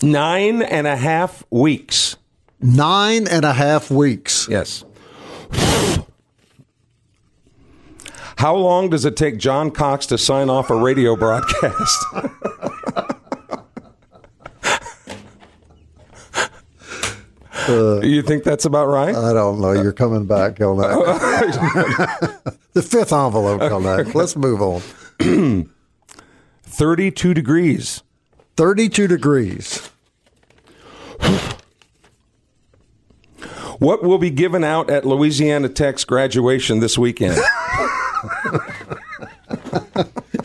[0.00, 2.14] Nine and a half weeks.
[2.60, 4.46] Nine and a half weeks.
[4.48, 4.84] Yes.
[8.44, 12.04] How long does it take John Cox to sign off a radio broadcast?
[17.66, 19.16] Uh, you think that's about right?
[19.16, 19.72] I don't know.
[19.72, 20.92] You're coming back, Kelnack.
[22.74, 24.14] the fifth envelope, Kelnack.
[24.14, 25.70] Let's move on.
[26.64, 28.02] 32 degrees.
[28.58, 29.90] 32 degrees.
[33.78, 37.38] What will be given out at Louisiana Tech's graduation this weekend?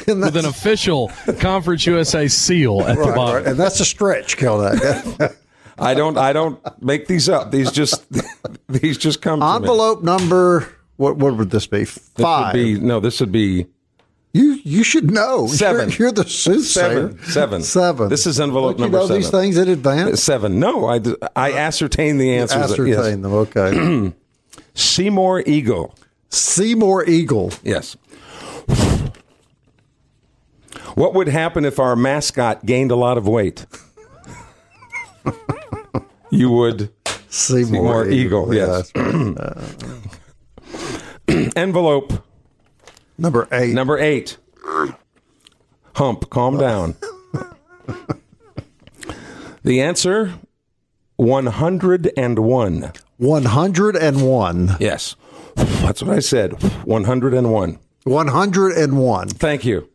[0.08, 3.36] And With an official Conference USA seal at the bottom.
[3.44, 3.46] right.
[3.48, 5.36] and that's a stretch, Kelnack.
[5.78, 7.52] I don't I don't make these up.
[7.52, 8.06] These just
[8.68, 9.56] these just come to me.
[9.58, 11.80] envelope number, what, what would this be?
[11.84, 12.54] This would Five.
[12.54, 13.68] be no, this would be
[14.34, 15.46] You you should know.
[15.48, 15.90] Seven.
[15.90, 17.10] You're, you're the soothsayer.
[17.12, 17.24] Seven.
[17.24, 17.64] Seven.
[17.64, 18.10] Seven.
[18.10, 20.14] This is envelope Don't you number know these things in advance?
[20.14, 20.60] Uh, seven.
[20.60, 21.02] No, I,
[21.36, 22.64] I ascertain the answers.
[22.72, 23.06] Ascertain Yes.
[23.06, 23.26] them.
[23.34, 24.14] Okay.
[24.74, 25.94] Seymour Eagle.
[26.30, 27.52] Seymour Eagle.
[27.64, 27.98] Yes.
[30.96, 33.66] What would happen if our mascot gained a lot of weight?
[36.30, 36.92] you would
[37.30, 38.92] Seymour, Seymour Eagle, yes.
[38.92, 38.96] that's
[41.28, 41.58] right.
[41.58, 42.14] envelope
[43.18, 43.74] Number eight.
[43.74, 44.38] number eight.
[45.96, 46.96] Hump, calm down.
[49.64, 50.36] the answer:
[51.18, 52.94] one hundred and one.
[53.18, 54.78] 101.
[54.80, 55.18] Yes,
[55.56, 56.54] that's what I said.
[56.86, 57.80] One hundred and one.
[58.06, 59.28] 101.
[59.30, 59.90] Thank you.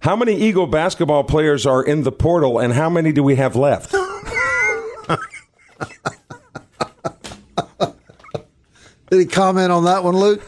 [0.00, 3.56] How many Eagle basketball players are in the portal, and how many do we have
[3.56, 3.94] left?
[9.10, 10.42] Any comment on that one, Luke?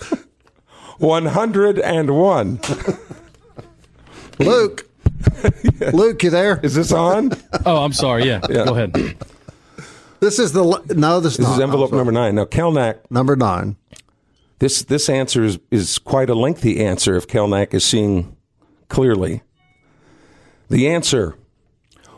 [0.99, 2.61] One hundred and one.
[4.39, 4.87] Luke.
[5.93, 6.61] Luke, you there?
[6.63, 7.33] Is this on?
[7.65, 8.25] Oh, I'm sorry.
[8.25, 9.17] Yeah, go ahead.
[10.21, 10.63] This is the
[10.95, 11.21] no.
[11.21, 11.55] This, This not.
[11.55, 12.35] is envelope number nine.
[12.35, 13.77] Now, Kelnack, number nine.
[14.59, 18.37] this this answer is, is quite a lengthy answer if Kelnack is seeing
[18.89, 19.43] clearly.
[20.69, 21.37] The answer: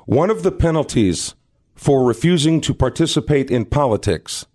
[0.04, 1.34] one of the penalties
[1.74, 4.46] for refusing to participate in politics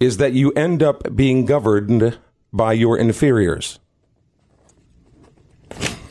[0.00, 2.18] is that you end up being governed
[2.52, 3.78] by your inferiors.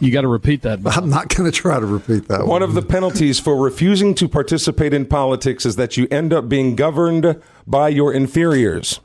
[0.04, 0.84] You got to repeat that.
[0.84, 0.94] Bob.
[0.98, 2.48] I'm not going to try to repeat that one.
[2.50, 6.50] One of the penalties for refusing to participate in politics is that you end up
[6.50, 9.00] being governed by your inferiors.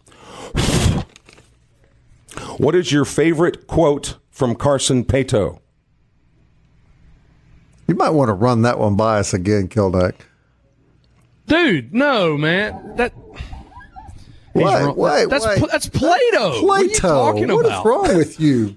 [2.56, 5.60] What is your favorite quote from Carson Paetow?
[7.86, 10.14] You might want to run that one by us again, Kelnack.
[11.46, 12.96] Dude, no, man.
[12.96, 13.12] That.
[14.52, 15.58] he's Wait, wait, that's wait.
[15.60, 16.66] Pl- that's Plato.
[16.66, 17.08] What are you Plato.
[17.08, 17.84] talking What is about?
[17.86, 18.76] wrong with you?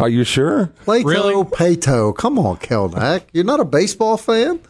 [0.00, 0.66] Are you sure?
[0.84, 1.34] Plato, Really?
[1.44, 2.16] Paetow.
[2.16, 3.22] Come on, Kelnack.
[3.32, 4.60] You're not a baseball fan?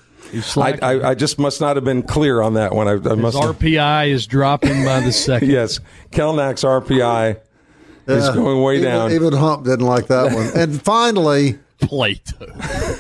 [0.57, 0.79] I.
[0.83, 2.87] I, I just must not have been clear on that one.
[2.87, 3.39] I, I His must.
[3.39, 5.51] Have, RPI is dropping by the second.
[5.51, 7.41] yes, Kelnack's RPI
[8.07, 9.13] is going way even, down.
[9.13, 10.51] Even Hump didn't like that one.
[10.55, 12.47] and finally, Plato.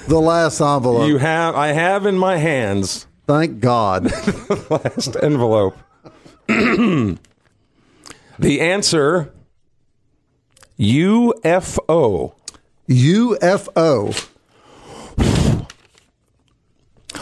[0.08, 1.08] the last envelope.
[1.08, 4.04] you have, I have in my hands Thank God.
[4.04, 5.76] the last envelope.
[6.48, 7.18] the
[8.60, 9.32] answer
[10.80, 12.32] UFO.
[12.88, 14.28] UFO.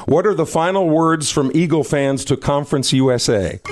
[0.07, 3.61] What are the final words from Eagle fans to Conference USA?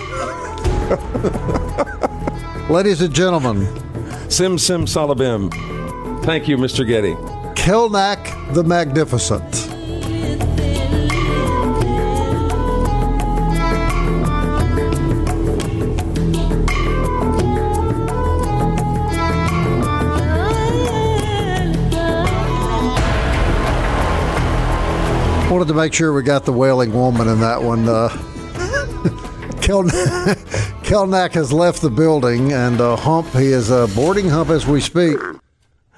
[2.68, 3.64] Ladies and gentlemen,
[4.28, 5.52] Sim Sim Salabim.
[6.24, 6.84] Thank you, Mr.
[6.84, 7.14] Getty.
[7.54, 9.75] Kelnack the Magnificent.
[25.56, 27.88] Wanted to make sure we got the wailing woman in that one.
[27.88, 28.10] Uh,
[29.62, 29.84] Kel-
[30.84, 34.82] Kelnack has left the building, and uh, Hump, he is uh, boarding Hump as we
[34.82, 35.16] speak.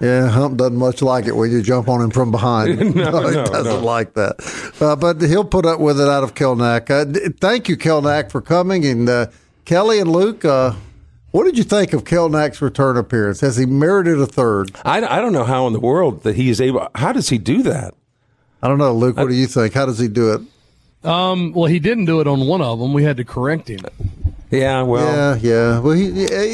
[0.01, 2.79] Yeah, Hump doesn't much like it when you jump on him from behind.
[2.95, 3.85] No, he no, doesn't no.
[3.85, 4.37] like that.
[4.81, 6.89] Uh, but he'll put up with it out of Kelnack.
[6.89, 8.87] Uh, d- thank you, Kelnack, for coming.
[8.87, 9.27] And uh,
[9.65, 10.75] Kelly and Luke, uh,
[11.33, 13.41] what did you think of Kelnack's return appearance?
[13.41, 14.71] Has he merited a third?
[14.85, 16.89] I, I don't know how in the world that he is able.
[16.95, 17.95] How does he do that?
[18.63, 19.17] I don't know, Luke.
[19.17, 19.75] What do you think?
[19.75, 20.41] How does he do it?
[21.09, 22.93] Um, well, he didn't do it on one of them.
[22.93, 23.81] We had to correct him.
[24.51, 25.79] Yeah, well, yeah, yeah.
[25.79, 26.07] Well, he,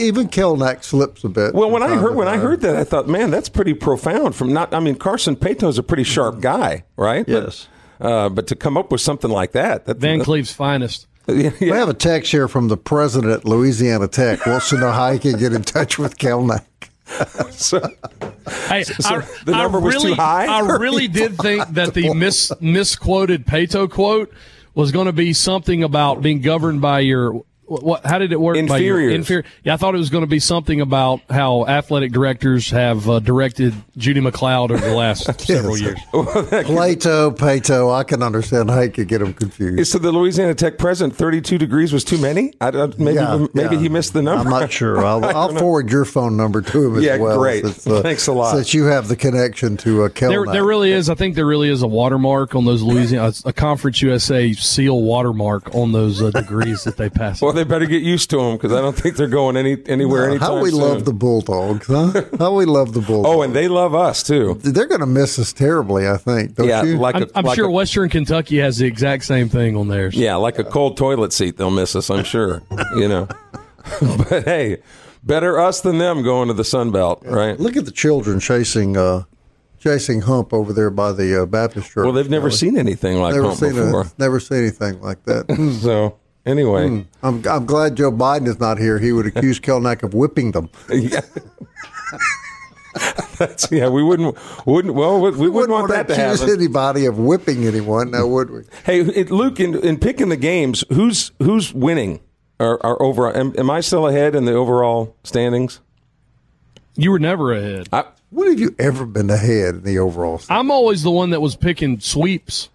[0.07, 1.55] even Kelnack slips a bit.
[1.55, 4.35] Well, when I heard when I heard that, I thought, man, that's pretty profound.
[4.35, 7.25] From not, I mean, Carson Paetow's a pretty sharp guy, right?
[7.25, 7.69] But- Yes.
[8.01, 11.07] uh, but to come up with something like that, that Van Cleve's finest.
[11.29, 14.45] yeah, We have a text here from the president at Louisiana Tech.
[14.45, 16.65] Wants to know how he can get in touch with Kelnack.
[17.51, 17.81] so-
[18.69, 20.47] Hey, So I, the number I was too high?
[20.47, 24.33] I really did think that the mis, misquoted Paetow quote
[24.75, 27.43] was going to be something about being governed by your
[27.75, 27.83] what?
[27.83, 28.55] what how did it work?
[28.69, 29.15] By your Inferiors.
[29.15, 29.45] inferior.
[29.65, 33.19] Yeah, I thought it was going to be something about how athletic directors have uh,
[33.19, 35.99] directed Judy MacLeod over the last several years.
[36.13, 37.95] Plato, Paetow.
[37.95, 39.91] I can understand how you could get them confused.
[39.91, 42.53] so the Louisiana Tech president, thirty-two degrees was too many.
[42.61, 43.83] I don't, maybe Yeah, maybe yeah.
[43.83, 44.45] he missed the number.
[44.45, 44.99] I'm not sure.
[45.05, 47.39] I'll, I'll forward your phone number to him as Yeah, well.
[47.39, 47.65] great.
[47.67, 48.55] Thanks a lot.
[48.55, 50.29] Since you have the connection to uh, Kelnack.
[50.29, 51.11] There, there really is.
[51.11, 55.75] I think there really is a watermark on those Louisiana, a Conference USA seal watermark
[55.75, 57.41] on those uh, degrees that they pass.
[57.43, 60.29] Well, they better get used to them because I don't think they're going any anywhere
[60.31, 60.81] anytime How we soon.
[60.81, 62.23] love the Bulldogs, huh?
[62.39, 63.35] How we love the Bulldogs.
[63.35, 64.55] Oh, and they love us too.
[64.63, 66.55] they're going to miss us terribly, I think.
[66.55, 66.97] Don't yeah, you?
[66.99, 69.89] like I'm, a, I'm like sure a- Western Kentucky has the exact same thing on
[69.89, 70.15] theirs.
[70.15, 72.11] Yeah, like a cold toilet seat, they'll miss us.
[72.11, 72.63] I'm sure.
[72.97, 73.29] you know,
[74.29, 74.79] but hey,
[75.23, 77.59] better us than them going to the Sun Belt, right?
[77.59, 79.25] Look at the children chasing uh,
[79.79, 82.05] chasing Hump over there by the uh, Baptist church.
[82.05, 82.57] Well, they've never Kelly.
[82.59, 84.03] seen anything like never Hump seen before.
[84.03, 85.45] a, never seen anything like that.
[85.83, 87.01] So anyway, hmm.
[87.23, 88.99] I'm I'm glad Joe Biden is not here.
[88.99, 90.71] He would accuse Kelnack of whipping them.
[90.91, 91.21] yeah.
[93.39, 96.55] That's, yeah, we wouldn't wouldn't well we, we wouldn't want that to accuse happen.
[96.55, 98.63] anybody of whipping anyone, now would we?
[98.85, 102.21] Hey, it, Luke, in, in picking the games, who's who's winning?
[102.61, 103.37] Or, or over?
[103.37, 105.81] Am, am I still ahead in the overall standings?
[106.95, 107.89] You were never ahead.
[107.93, 110.39] I, When have you ever been ahead in the overall?
[110.39, 112.69] st- I'm always the one that was picking sweeps.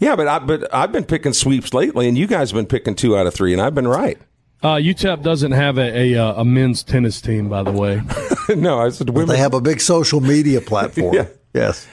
[0.00, 2.94] Yeah, but I but I've been picking sweeps lately, and you guys have been picking
[2.94, 4.18] two out of three, and I've been right.
[4.62, 8.00] Uh, UTEP doesn't have a, a, uh, a men's tennis team, by the way.
[8.56, 9.28] no, I said women.
[9.28, 11.14] They have a big social media platform.
[11.14, 11.26] Yeah.
[11.52, 11.86] Yes,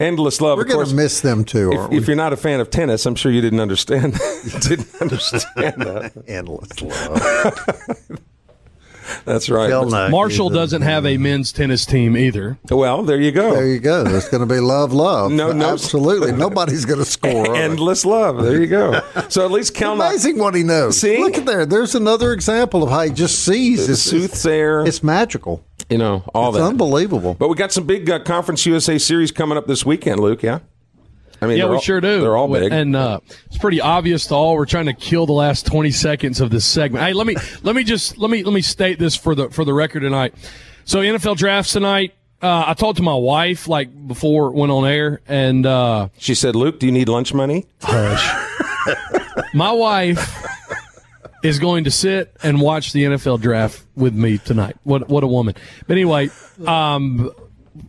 [0.00, 0.56] endless love.
[0.56, 0.90] we're of going course.
[0.90, 1.98] to miss them too, if, aren't we?
[1.98, 4.18] if you're not a fan of tennis, I'm sure you didn't understand.
[4.44, 6.12] you didn't understand that.
[6.26, 8.18] Endless love.
[9.24, 9.70] That's right.
[9.70, 12.58] Kelnack Marshall is, doesn't have a men's tennis team either.
[12.70, 13.54] Well, there you go.
[13.54, 14.04] There you go.
[14.06, 15.30] It's going to be love, love.
[15.32, 15.72] No, no.
[15.72, 16.32] absolutely.
[16.32, 17.48] Nobody's going to score.
[17.50, 17.62] are they?
[17.62, 18.42] Endless love.
[18.42, 19.00] There you go.
[19.28, 20.98] So at least Kelnack, Amazing what he knows.
[21.00, 21.18] See?
[21.18, 21.66] look at there.
[21.66, 23.86] There's another example of how he just sees.
[23.86, 25.64] the It's, soothsayer, it's magical.
[25.90, 26.64] you know, all It's that.
[26.64, 27.34] unbelievable.
[27.34, 30.42] But we got some big uh, Conference USA series coming up this weekend, Luke.
[30.42, 30.60] Yeah,
[31.42, 32.20] I mean, Yeah, we all- sure do.
[32.20, 32.72] They're all big.
[32.72, 34.54] and uh, it's pretty obvious to all.
[34.56, 37.04] We're trying to kill the last twenty seconds of this segment.
[37.04, 39.64] Hey, let me let me just let me let me state this for the for
[39.64, 40.34] the record tonight.
[40.84, 42.14] So NFL drafts tonight.
[42.42, 46.34] Uh, I talked to my wife like before it went on air, and uh, she
[46.34, 48.50] said, "Luke, do you need lunch money?" Hush.
[49.54, 50.44] My wife
[51.42, 54.76] is going to sit and watch the NFL draft with me tonight.
[54.82, 55.54] What what a woman!
[55.86, 56.28] But anyway,
[56.66, 57.30] um,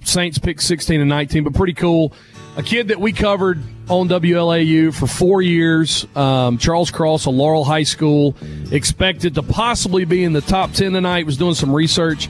[0.03, 2.13] Saints picked 16 and 19, but pretty cool.
[2.57, 7.65] A kid that we covered on WLAU for four years, um, Charles Cross, a Laurel
[7.65, 8.33] High School,
[8.71, 11.25] expected to possibly be in the top 10 tonight.
[11.25, 12.29] Was doing some research.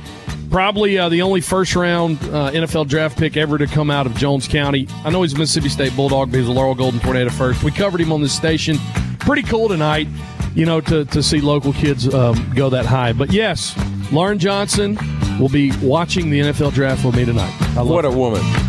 [0.49, 4.15] Probably uh, the only first round uh, NFL draft pick ever to come out of
[4.15, 4.87] Jones County.
[5.03, 7.63] I know he's a Mississippi State Bulldog, but he's a Laurel Golden Tornado first.
[7.63, 8.77] We covered him on this station.
[9.19, 10.07] Pretty cool tonight,
[10.55, 13.13] you know, to, to see local kids um, go that high.
[13.13, 13.75] But yes,
[14.11, 14.97] Lauren Johnson
[15.39, 17.53] will be watching the NFL draft with me tonight.
[17.77, 18.64] I love What a woman!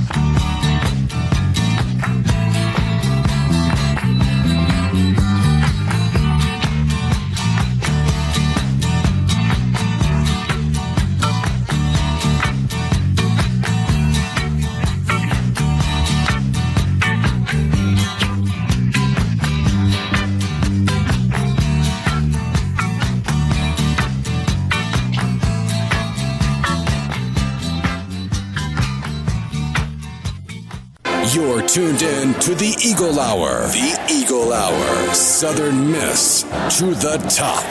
[31.77, 33.67] Tuned in to the Eagle Hour.
[33.67, 35.13] The Eagle Hour.
[35.13, 36.41] Southern Miss
[36.79, 37.63] to the top.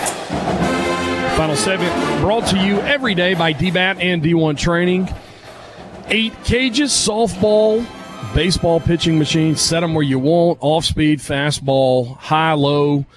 [1.35, 5.11] Final segment brought to you every day by DBAT and D1 Training.
[6.09, 7.83] Eight cages, softball,
[8.35, 9.55] baseball pitching machine.
[9.55, 10.59] Set them where you want.
[10.61, 13.07] Off speed, fastball, high, low,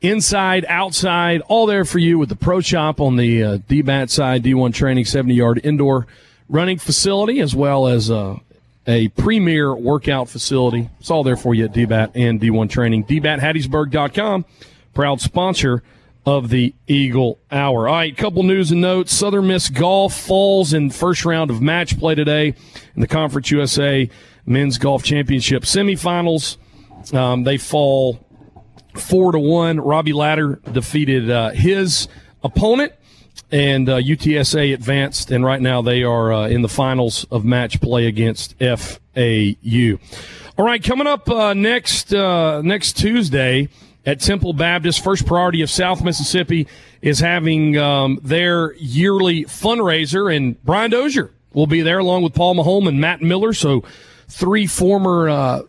[0.00, 4.42] inside, outside, all there for you with the Pro Shop on the uh, DBAT side,
[4.42, 6.06] D1 training, 70 yard indoor
[6.48, 8.38] running facility, as well as uh,
[8.86, 10.88] a premier workout facility.
[11.00, 13.04] It's all there for you at DBAT and D1 training.
[13.04, 14.44] DBATHattiesburg.com,
[14.94, 15.82] proud sponsor
[16.24, 17.88] of the Eagle Hour.
[17.88, 19.12] All right, couple news and notes.
[19.12, 22.54] Southern Miss Golf falls in first round of match play today
[22.94, 24.08] in the Conference USA
[24.46, 26.56] Men's Golf Championship semifinals.
[27.12, 28.24] Um, they fall
[28.94, 29.80] four to one.
[29.80, 32.08] Robbie Ladder defeated uh, his
[32.44, 32.92] opponent,
[33.50, 37.80] and uh, UTSA advanced, and right now they are uh, in the finals of match
[37.80, 39.98] play against FAU.
[40.58, 43.68] All right, coming up uh, next uh, next Tuesday
[44.06, 45.04] at Temple Baptist.
[45.04, 46.66] First priority of South Mississippi
[47.02, 52.54] is having um, their yearly fundraiser, and Brian Dozier will be there along with Paul
[52.54, 53.52] Maholm and Matt Miller.
[53.52, 53.84] So,
[54.28, 55.62] three former uh,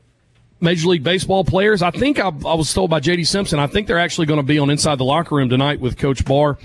[0.61, 1.81] Major League Baseball players.
[1.81, 3.59] I think I, I was told by JD Simpson.
[3.59, 6.23] I think they're actually going to be on Inside the Locker Room tonight with Coach
[6.23, 6.57] Barr.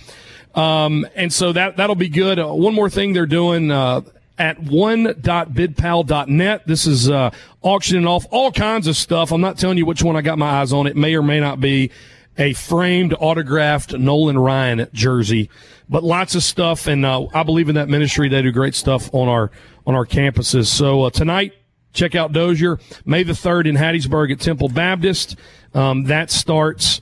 [0.59, 2.41] Um, and so that that'll be good.
[2.41, 3.71] Uh, one more thing they're doing.
[3.71, 4.01] Uh,
[4.39, 6.67] at one.bidpal.net.
[6.67, 7.31] This is uh,
[7.61, 9.33] auctioning off all kinds of stuff.
[9.33, 10.87] I'm not telling you which one I got my eyes on.
[10.87, 11.91] It may or may not be
[12.37, 15.51] a framed, autographed Nolan Ryan jersey,
[15.89, 16.87] but lots of stuff.
[16.87, 18.29] And uh, I believe in that ministry.
[18.29, 19.51] They do great stuff on our
[19.87, 20.67] on our campuses.
[20.67, 21.55] So uh, tonight,
[21.93, 22.79] check out Dozier.
[23.05, 25.35] May the third in Hattiesburg at Temple Baptist.
[25.75, 27.01] Um, that starts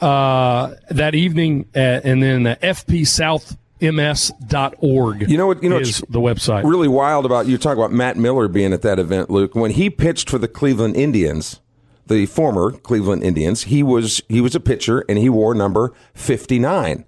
[0.00, 5.28] uh, that evening, at, and then the FP South ms.org.
[5.28, 5.62] You know what?
[5.62, 6.64] You know is the website.
[6.64, 9.54] Really wild about you talk about Matt Miller being at that event, Luke.
[9.54, 11.60] When he pitched for the Cleveland Indians,
[12.06, 16.58] the former Cleveland Indians, he was he was a pitcher and he wore number fifty
[16.58, 17.04] nine.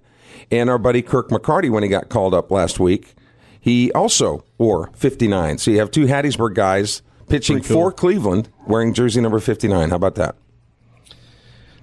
[0.51, 3.15] And our buddy Kirk McCarty, when he got called up last week,
[3.59, 5.57] he also wore fifty nine.
[5.57, 7.75] So you have two Hattiesburg guys pitching cool.
[7.75, 9.89] for Cleveland wearing jersey number fifty nine.
[9.91, 10.35] How about that?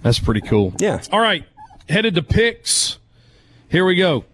[0.03, 0.75] That's pretty cool.
[0.79, 1.03] Yeah.
[1.11, 1.45] All right.
[1.89, 2.99] Headed to picks.
[3.69, 4.25] Here we go.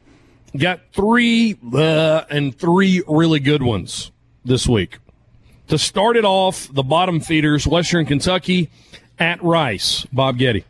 [0.57, 4.11] Got three uh, and three really good ones
[4.45, 4.99] this week.
[5.69, 8.71] To start it off, the bottom feeders, Western Kentucky
[9.19, 10.07] at Rice.
[10.13, 10.65] Bob Getty.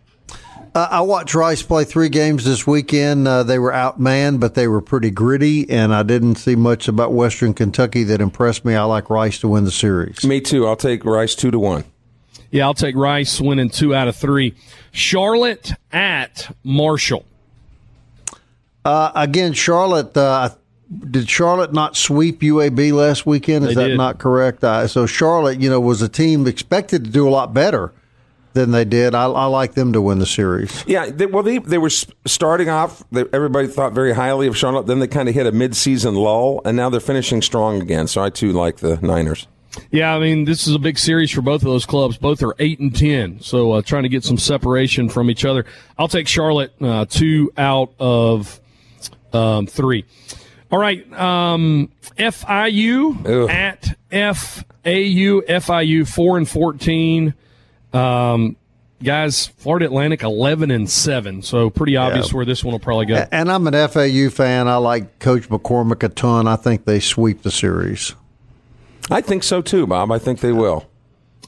[0.75, 3.27] Uh, I watched Rice play three games this weekend.
[3.27, 7.13] Uh, they were outmanned, but they were pretty gritty, and I didn't see much about
[7.13, 8.75] Western Kentucky that impressed me.
[8.75, 10.25] I like Rice to win the series.
[10.25, 10.67] Me too.
[10.67, 11.85] I'll take Rice two to one.
[12.51, 14.55] Yeah, I'll take Rice winning two out of three.
[14.93, 17.25] Charlotte at Marshall.
[18.85, 20.17] Uh, again, Charlotte.
[20.17, 20.51] Uh,
[21.11, 23.67] did Charlotte not sweep UAB last weekend?
[23.67, 23.97] Is they that did.
[23.99, 24.65] not correct?
[24.65, 27.93] Uh, so Charlotte, you know, was a team expected to do a lot better
[28.55, 29.15] than they did.
[29.15, 30.85] I, I like them to win the series.
[30.87, 33.03] Yeah, they, well, they they were starting off.
[33.13, 34.87] They, everybody thought very highly of Charlotte.
[34.87, 38.07] Then they kind of hit a mid-season lull, and now they're finishing strong again.
[38.07, 39.47] So I too like the Niners.
[39.91, 42.17] Yeah, I mean this is a big series for both of those clubs.
[42.17, 45.65] Both are eight and ten, so uh, trying to get some separation from each other.
[45.99, 48.61] I'll take Charlotte uh, two out of
[49.33, 50.05] um, three.
[50.71, 53.51] All right, um, FIU Ugh.
[53.51, 55.43] at FAU.
[55.43, 57.35] FIU four and fourteen.
[57.93, 58.57] Um,
[59.03, 61.43] guys, Florida Atlantic eleven and seven.
[61.43, 62.37] So pretty obvious Yeah.
[62.37, 63.27] where this one will probably go.
[63.31, 64.67] And I'm an FAU fan.
[64.69, 66.47] I like Coach McCormack a ton.
[66.49, 68.15] I think they sweep the series.
[69.11, 70.11] I think so too, Bob.
[70.13, 70.89] I think they will.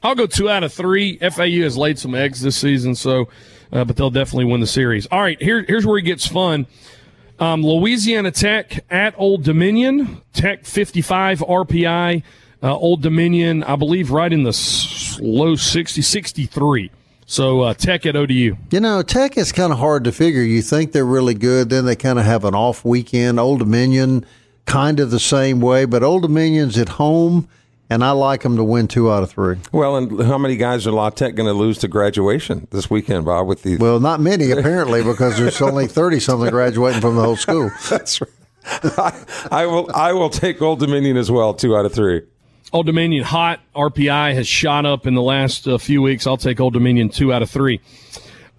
[0.02, 1.18] I'll go two out of three.
[1.18, 3.28] FAU has laid some eggs this season, so
[3.72, 5.06] uh, but they'll definitely win the series.
[5.06, 6.66] All right, here, here's where it gets fun.
[7.38, 10.20] Um, Louisiana Tech at Old Dominion.
[10.32, 12.22] Tech 55 RPI.
[12.62, 16.90] Uh, Old Dominion, I believe, right in the s- low 60, 63.
[17.24, 18.56] So uh, Tech at ODU.
[18.70, 20.42] You know, Tech is kind of hard to figure.
[20.42, 23.38] You think they're really good, then they kind of have an off weekend.
[23.40, 24.26] Old Dominion,
[24.70, 27.48] kind of the same way, but Old Dominion's at home,
[27.90, 29.56] and I like them to win two out of three.
[29.72, 33.24] Well, and how many guys are La Tech going to lose to graduation this weekend,
[33.24, 33.48] Bob?
[33.48, 37.36] With the Well, not many apparently, because there's only thirty something graduating from the whole
[37.36, 37.70] school.
[37.90, 38.30] that's right.
[38.98, 39.90] I, I will.
[39.92, 41.52] I will take Old Dominion as well.
[41.52, 42.22] Two out of three.
[42.72, 43.58] Old Dominion hot.
[43.74, 46.28] RPI has shot up in the last uh, few weeks.
[46.28, 47.80] I'll take Old Dominion two out of three.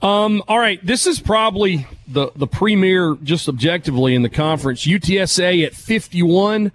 [0.01, 4.85] Um, all right, this is probably the the premier, just objectively in the conference.
[4.87, 6.71] UTSA at fifty one,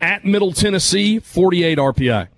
[0.00, 2.28] at Middle Tennessee forty eight RPI.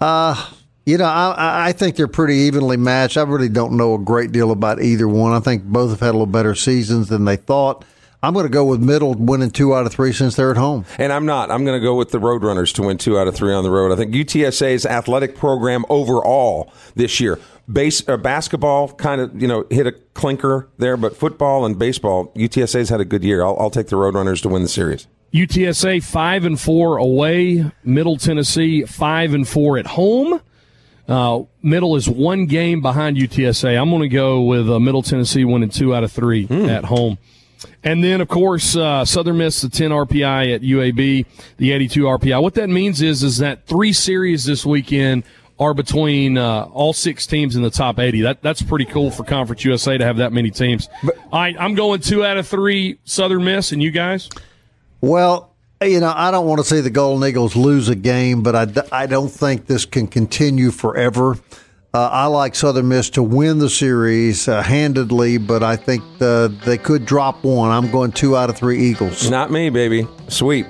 [0.00, 0.48] Uh
[0.84, 3.16] You know, I- I, I think they're pretty evenly matched.
[3.16, 5.32] I really don't know a great deal about either one.
[5.32, 7.84] I think both have had a little better seasons than they thought.
[8.24, 10.84] I'm going to go with Middle winning two out of three since they're at home.
[10.98, 11.50] And I'm not.
[11.50, 13.70] I'm going to go with the Roadrunners to win two out of three on the
[13.70, 13.90] road.
[13.92, 17.38] I think UTSA's athletic program overall this year,
[17.70, 22.32] base uh, basketball kind of you know hit a clinker there, but football and baseball,
[22.34, 23.44] UTSA's had a good year.
[23.44, 25.06] I'll, I'll take the Roadrunners to win the series.
[25.32, 27.70] UTSA five and four away.
[27.84, 30.40] Middle Tennessee five and four at home.
[31.08, 33.80] Uh, Middle is one game behind UTSA.
[33.80, 37.18] I'm going to go with uh, Middle Tennessee winning two out of three at home.
[37.84, 42.42] And then, of course, uh, Southern Miss the 10 RPI at UAB, the 82 RPI.
[42.42, 45.24] What that means is is that three series this weekend
[45.58, 48.22] are between uh, all six teams in the top 80.
[48.22, 50.88] That that's pretty cool for Conference USA to have that many teams.
[51.04, 54.28] all right, I'm going two out of three Southern Miss, and you guys.
[55.00, 58.54] Well, you know, I don't want to see the Golden Eagles lose a game, but
[58.54, 61.36] I, I don't think this can continue forever.
[61.94, 66.48] Uh, I like Southern Miss to win the series uh, handedly, but I think uh,
[66.64, 67.70] they could drop one.
[67.70, 69.28] I'm going two out of three Eagles.
[69.28, 70.08] Not me, baby.
[70.28, 70.66] Sweep.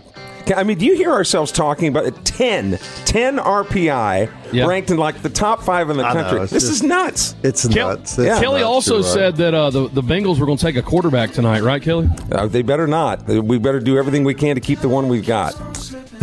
[0.57, 2.25] I mean, do you hear ourselves talking about it?
[2.25, 4.67] 10, 10 RPI Yeah.
[4.67, 6.41] ranked in like the top five in the I country.
[6.43, 7.35] it's this just- is nuts.
[7.43, 8.19] It's Kel- nuts.
[8.19, 8.65] It's Kelly nuts.
[8.65, 9.05] also right.
[9.05, 12.09] said that uh, the the Bengals were going to take a quarterback tonight, right, Kelly?
[12.31, 13.27] Uh, they better not.
[13.27, 15.55] We better do everything we can to keep the one we've got.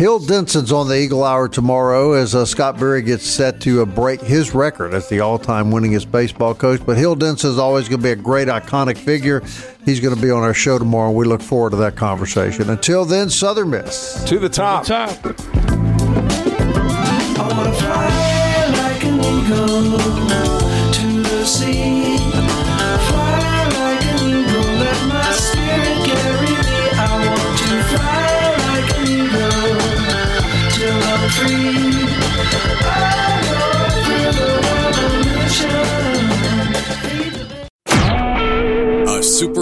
[0.00, 3.84] Hill Denson's on the Eagle Hour tomorrow as uh, Scott Berry gets set to uh,
[3.84, 6.80] break his record as the all-time winningest baseball coach.
[6.86, 9.42] But Hill Denson is always going to be a great iconic figure.
[9.84, 12.70] He's going to be on our show tomorrow, and we look forward to that conversation.
[12.70, 14.24] Until then, Southern Miss.
[14.24, 14.86] To the top.
[14.86, 15.10] Top.
[17.38, 17.48] I
[19.90, 20.19] wanna